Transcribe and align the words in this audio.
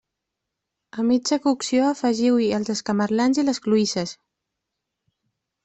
A 1.03 1.05
mitja 1.09 1.37
cocció 1.43 1.83
afegiu-hi 1.89 2.49
els 2.61 2.73
escamarlans 2.77 3.43
i 3.43 3.47
les 3.51 3.63
cloïsses. 3.69 4.17